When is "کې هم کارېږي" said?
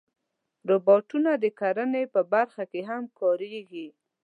2.71-3.87